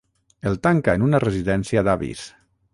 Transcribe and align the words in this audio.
El 0.51 0.57
tanca 0.67 0.95
en 0.99 1.05
una 1.09 1.21
residència 1.25 1.87
d'avis. 1.91 2.27